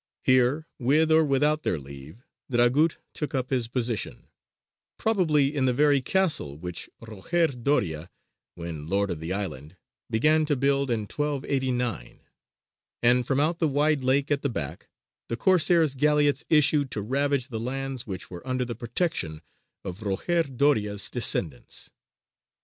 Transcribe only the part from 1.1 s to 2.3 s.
or without their leave,